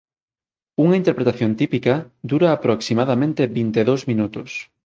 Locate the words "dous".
3.89-4.01